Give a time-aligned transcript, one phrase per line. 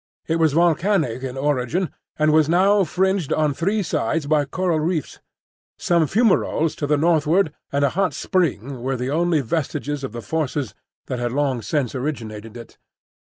[0.25, 5.19] It was volcanic in origin, and was now fringed on three sides by coral reefs;
[5.77, 10.23] some fumaroles to the northward, and a hot spring, were the only vestiges of the
[10.23, 10.73] forces
[11.05, 12.79] that had long since originated it.